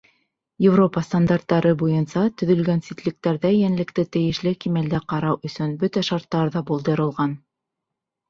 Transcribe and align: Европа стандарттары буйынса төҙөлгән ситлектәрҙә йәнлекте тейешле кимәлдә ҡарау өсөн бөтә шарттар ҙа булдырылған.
Европа 0.67 1.01
стандарттары 1.07 1.73
буйынса 1.81 2.23
төҙөлгән 2.41 2.79
ситлектәрҙә 2.87 3.51
йәнлекте 3.57 4.05
тейешле 4.17 4.53
кимәлдә 4.65 5.01
ҡарау 5.13 5.39
өсөн 5.49 5.75
бөтә 5.83 6.03
шарттар 6.09 6.53
ҙа 6.59 6.67
булдырылған. 6.71 7.37